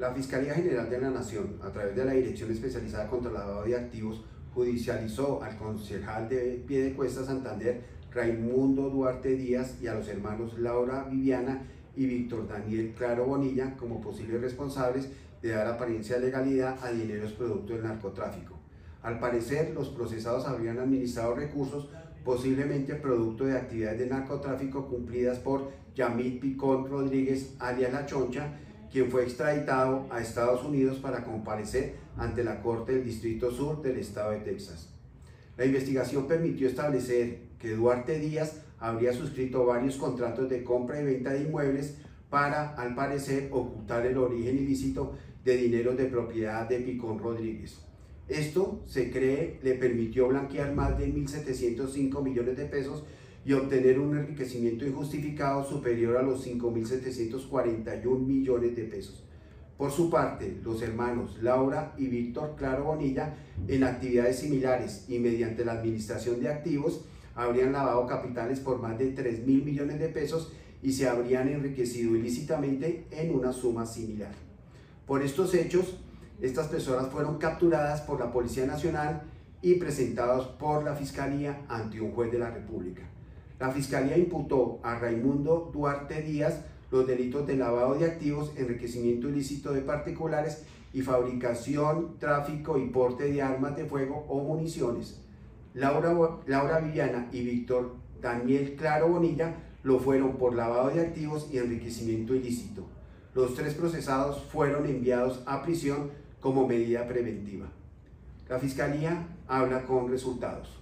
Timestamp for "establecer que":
36.68-37.74